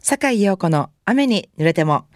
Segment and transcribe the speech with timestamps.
[0.00, 2.06] 坂井陽子の雨に濡れても。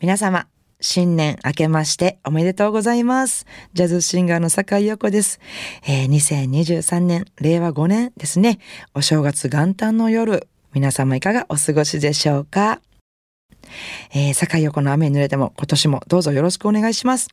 [0.00, 0.46] 皆様、
[0.80, 3.46] 新年明けましておめでとうございます。
[3.72, 5.40] ジャズシンガーの坂井陽子です。
[5.86, 8.58] えー2023年、令和5年ですね。
[8.94, 12.80] お正月元旦の夜、皆様いかがお過ごしでしょうか
[14.14, 17.28] えー、坂井陽子の雨に濡れても今年もどうぞよろしくお願いします。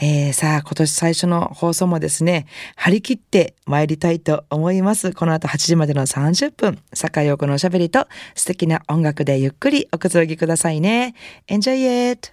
[0.00, 2.46] えー、さあ、今年最初の放送もですね、
[2.76, 5.12] 張り切って参りたいと思います。
[5.12, 11.14] この後8時までの30分、坂井陽子のおしゃべりと素敵な音楽でゆっくりおくつろぎくださいね。
[11.48, 12.32] Enjoy it!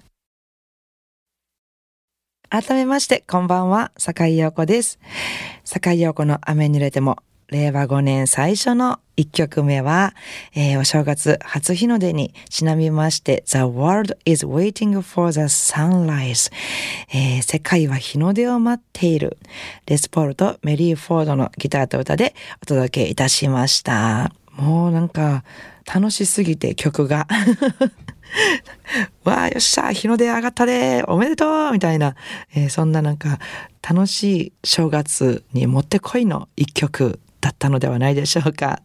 [2.49, 4.99] 改めまして、こんばんは、坂井陽子です。
[5.63, 7.17] 坂井陽子の雨に濡れても、
[7.49, 10.13] 令和5年最初の一曲目は、
[10.53, 16.51] えーお正月初日の出にちなみまして、The world is waiting for the sunrise、
[17.13, 19.37] えー世界は日の出を待っている。
[19.85, 24.33] レスポールとメリー・フォードのギターと歌でお届けいたしました。
[24.51, 25.43] もうなんか
[25.85, 27.27] 楽しすぎて曲が。
[29.23, 32.15] わあ、よっしゃ、日の出上がったで、おめでとうみたいな、
[32.53, 33.39] えーそんななんか
[33.87, 38.81] 楽しい正月にもってこいの一曲だったのではないでしょうか。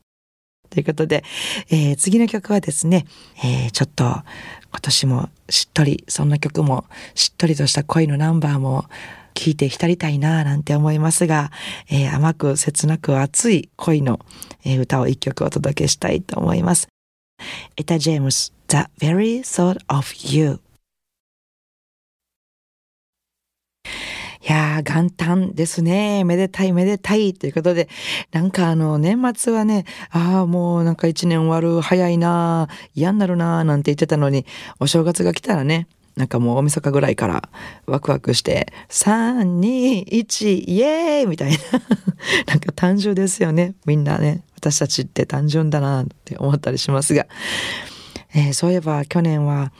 [0.70, 1.24] ということで、
[1.70, 3.06] えー次の曲はですね、
[3.44, 4.24] えーちょっと今
[4.82, 8.86] 年もしっとり、そんな曲もしっとりとした恋のナンバーも
[9.34, 11.50] 聴いて浸りたいなぁなんて思いますが、
[11.90, 14.20] えー甘く切なく熱い恋の、
[14.80, 16.88] 歌を一曲お届けしたいと思います。
[17.76, 20.69] エタ・ジェームス、The Very Thought of You。
[24.42, 26.24] いやー、元旦ですね。
[26.24, 27.88] めでたいめでたいということで、
[28.32, 34.46] なんかあの、年末はね、ああ、もうなんか一年終わる、早いなー嫌になるなーなんて言ってたのに、
[34.78, 37.48] お正月が来たらね、なんかもう大晦日ぐらいから
[37.86, 41.58] ワクワクして、3、2、1、イエーイみたいな。
[42.48, 43.74] なんか単純ですよね。
[43.84, 47.26] みんなね、私たちって単純だなって思ったりしますが。
[48.34, 49.72] えーそういえば去年は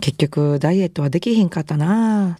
[0.00, 2.38] 結局ダイエットはできひんかったな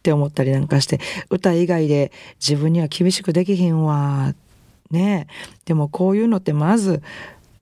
[0.00, 0.98] って思ったりなんかして
[1.28, 4.34] 歌以外で自分には厳しくできひんわ。
[4.90, 5.26] ね。
[5.66, 7.02] でもこういうのってまず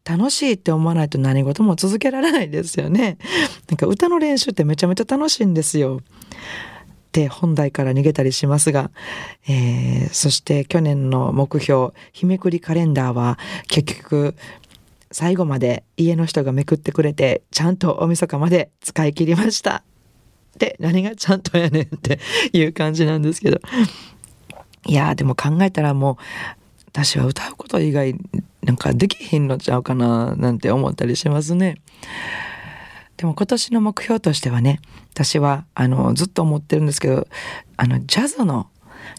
[0.04, 3.18] 楽しいって思わないと何事も続けられないですよね。
[3.68, 6.00] なんか歌の練習ってめちゃめちゃ楽しいんですよ。
[6.00, 8.92] って本題から逃げたりしますが、
[9.48, 14.36] えーそして去年の目標日めくりカレンダーは結局
[15.10, 19.82] 最後まで家の人がめくってくれてちゃんと大晦日まで使い切りました。
[20.58, 22.18] で何がちゃんとやねんって
[22.52, 23.60] いう感じなんですけど
[24.86, 26.16] いやでも考えたらもう
[26.88, 28.14] 私は歌うこと以外
[28.62, 31.80] なんかできひんのちゃうかななんて思ったりしますね。
[33.16, 34.80] でも今年の目標としてはね
[35.12, 37.26] 私はあのずっと思ってるんですけど
[37.76, 38.68] あのジャズの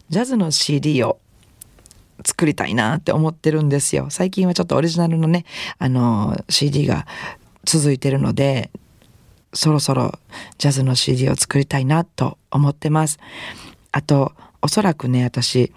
[0.10, 1.20] ジャズの CD を
[2.26, 4.08] 作りたいなって思ってるんですよ。
[4.10, 5.46] 最近はちょっとオリジナルのね、
[5.78, 7.06] あの、CD が
[7.64, 8.72] 続いてるので、
[9.54, 10.14] そろそろ
[10.58, 13.20] ジャズの CD を作りたいなと思ってます。
[13.92, 15.74] あと、おそらくね、私、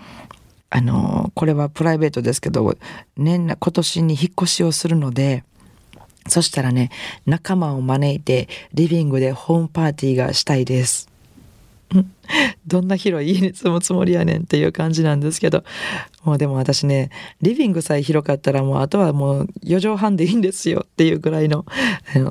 [0.71, 2.77] あの、これはプライベートですけど、
[3.16, 5.44] 年、今年に引っ越しをするので、
[6.28, 6.91] そしたらね、
[7.27, 11.12] 仲間を招いて、リビングでホームパーティーがしたいです。
[12.66, 15.64] どんな広い家に住むつもりやねんっていう感じなんですけど
[16.25, 17.10] もうでも私ね
[17.41, 21.64] リビングさえ広かったらもうあとはもう4畳半でいいんですよっていうぐらいの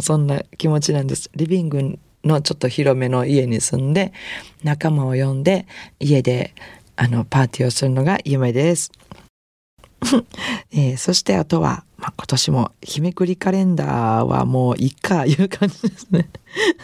[0.02, 4.14] そんな気持ちなんですリビングのちょっと広めの家に住んで
[4.64, 5.66] 仲間を呼んで
[6.00, 6.54] 家で
[6.96, 8.92] あのパーティーをするのが夢です。
[10.72, 16.30] えーそしてあとは、まあ、今年も日めくりカレンダーはもういいかいう感じですね。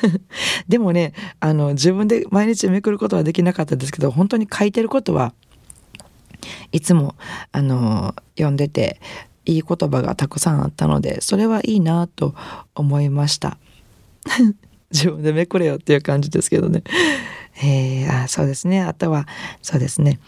[0.69, 5.33] でもねあの自分で毎日めくることはできなかったですけど本当に書いてることは
[6.71, 7.15] いつも
[7.51, 9.01] あの読んでて
[9.45, 12.35] いい言葉がたくさんあったのでそれはいいなと
[12.75, 13.57] 思いました。
[14.91, 16.83] 自分でめくれよっていう感じですけどね。
[17.63, 19.27] えーあそうですねあとは
[19.63, 20.19] そうですね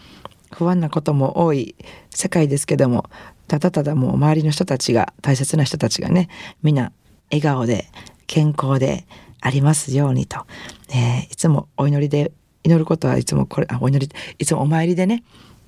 [0.50, 1.76] 不安なことも多い
[2.10, 3.08] 世界ですけども
[3.50, 6.28] ただただもう周りの人たちが大切な人たちがね
[6.62, 6.92] みんな
[7.32, 7.86] 笑顔で
[8.28, 9.06] 健康で
[9.40, 10.46] ありますようにと、
[10.90, 12.30] えーいつもお祈りで
[12.62, 15.24] 祈ることはいつもこれあお祈りいつもお参りでね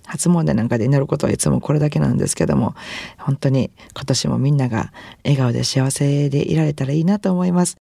[0.07, 2.77] 初詣なんかで祈ることはいつもこれだけなんですけども
[3.19, 4.93] 本当に今年もみんなが
[5.25, 7.79] 笑顔で幸せでいられたらいいなと思います。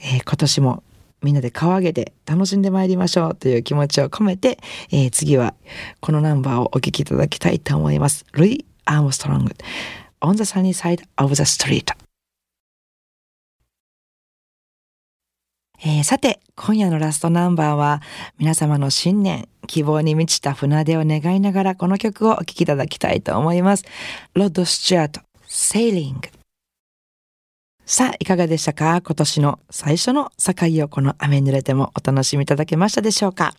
[0.00, 0.82] えー今年も
[1.22, 4.58] みんなで顔上げて楽しんでまいりましょうという気持ちを込めて、
[4.90, 5.54] えー次は
[6.00, 8.24] このナンバーをお聴きいただきたいと思います。
[8.32, 9.52] ルイ・アームストロング
[10.20, 11.94] On the sunny side of the street
[15.80, 18.02] えーさて、今夜のラストナンバーは、
[18.38, 23.84] 皆様の新年、希望に満ちた船出を願いながら、この曲をお聴きいただきたいと思います。
[24.34, 26.37] ロッド・スチュアート、Sailing。
[27.90, 29.00] さあ、いかがでしたか？
[29.00, 30.52] 今年の最初の境
[30.84, 33.54] をこの雨濡れてもお楽しみいただけましたでしょうか、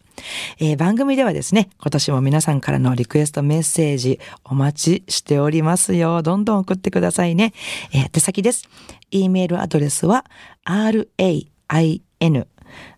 [0.60, 6.22] えー、番組ではですね、今年も皆さんからのリクエストメッセージお待ちしておりますよ。
[6.22, 7.54] どんどん送ってくださいね。
[7.92, 8.70] えー、手先です。
[9.10, 10.26] e メールアドレスは
[10.64, 11.48] rain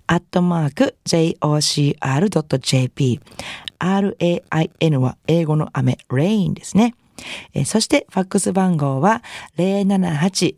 [0.07, 2.01] アットマーク jocr.jp
[3.79, 6.93] rain は英語の雨 rain ですね。
[7.53, 9.23] えー、そしてファックス番号は
[9.57, 10.55] 078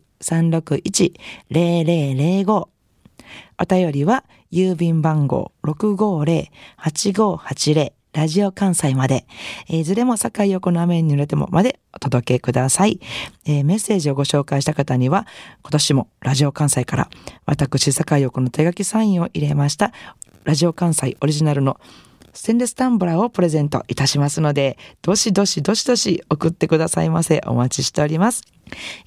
[3.60, 9.26] お便りは郵便番号650-8580ラジオ関西まで、
[9.68, 13.00] えー、いずれも境横の雨に濡れてもまでお届けください、
[13.44, 15.26] えー、メッセージをご紹介した方には、
[15.62, 17.10] 今年もラジオ関西から
[17.44, 19.92] 私境横の手書きサインを入れました、
[20.44, 21.80] ラジオ関西オリジナルの
[22.34, 27.40] ステンレスタンブラーをプレゼントいたしますので、どしどしどしどし送ってくださいませ。
[27.46, 28.42] お待ちしております。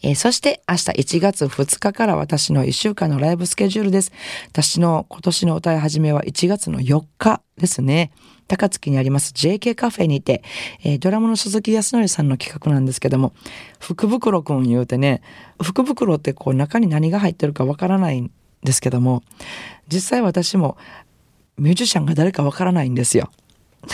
[0.02, 4.14] えー、そして明日1月2日から私の1週間のライブスケジュールです。
[4.48, 8.12] 私の今年の歌い始めは1月の4日ですね。
[8.48, 10.42] 高槻にあります JK カフェにて、
[10.82, 13.34] えー、ドラムの鈴木康則さんの企画なんですけども、
[13.78, 15.22] 福袋くん言うてね、
[15.62, 18.32] 福袋ってこう中に何が入ってるかわからないん
[18.64, 19.22] ですけども、
[19.90, 20.78] 実際私も
[21.58, 23.32] ミュージシャンが誰かわからないんですよ。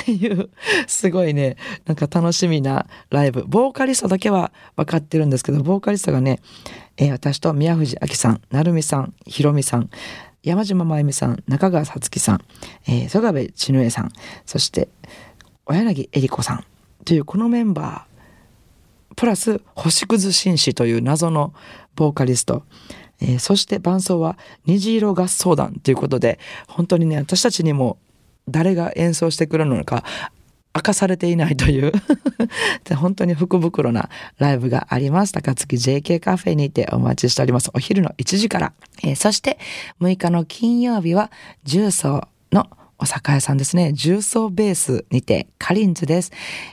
[0.02, 0.50] っていう、
[0.88, 3.44] すごいね、なんか楽しみなライブ。
[3.46, 6.40] ボーカリストだけは分かってるんですけど、ボーカリストがね、
[6.98, 9.90] えー、私と宮藤明さん、成美さん、ひろみさん、
[10.42, 12.42] 山島真由美さん、中川さつきさん、
[12.88, 14.12] えー、曽我部千乃恵さん、
[14.46, 14.90] そして、
[15.66, 16.66] 小柳恵里子さん
[17.06, 21.54] というこのメンバー、プラス星屑紳士という謎の
[21.96, 22.64] ボーカリスト、
[23.22, 27.98] えー、そして伴奏は虹色合奏団ということで、本当にね、私たちにも
[28.48, 30.04] 誰が演奏してくれるのか
[30.76, 31.92] 明かされていないという
[32.98, 35.32] 本当に福袋なライブがあります。
[35.32, 37.70] 高槻 JK カフェにてお待ちしております。
[37.74, 38.74] お昼の1時から。
[39.04, 39.60] えー、そして
[40.02, 41.32] 6日の金曜日は
[41.64, 42.68] 重曹の
[42.98, 43.94] お酒屋さんですね。
[43.94, 46.32] 重曹ベースにてカリンズです。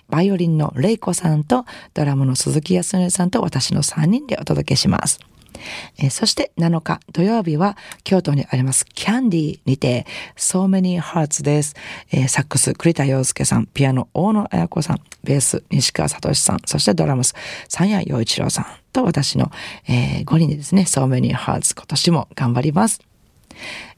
[0.08, 5.20] バイオリンのレイコさんとドラムの鈴木康則さんと私の3人でお届けします。
[5.98, 11.74] えー、そして7日土曜日は京都にありますキャンディーにて So Many Hearts です。
[12.12, 17.34] えー、サックス栗田洋介さん、ピアノ大野彩子さん、ベース西川聡さん、そしてドラムス
[17.68, 19.50] 三谷陽一郎さんと私の、
[19.88, 23.09] えー、5人でですね So Many Hearts 今年も頑張ります。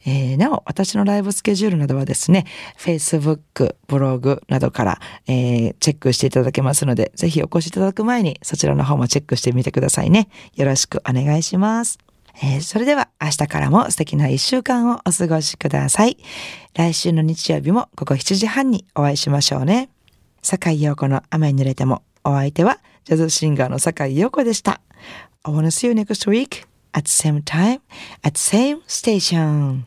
[0.05, 2.47] えー、なお、私のライブスケジュールなどはですね、
[2.79, 10.29] Facebook、ブログなどから、えー、チェックしていただけますので、ぜひお越しいただく前にそちらの方もチェックしてみてくださいね。
[10.55, 11.99] よろしくお願いします。
[12.43, 16.17] えー、それでは明日からも素敵な一週間をお過ごしください。
[16.75, 19.91] 来週の日曜日も午後7時半にお会いしましょうね。
[20.43, 24.81] 坂井陽子の雨に濡れてもお相手はジャズシンガーの坂井陽子でした。
[25.45, 27.81] I wanna see you next week at same time
[28.25, 29.87] at same station.